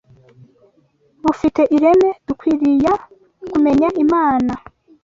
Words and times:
bufite 1.23 1.61
ireme, 1.75 2.09
dukwiriya 2.27 2.93
kumenya 3.51 3.87
Imana 4.03 4.53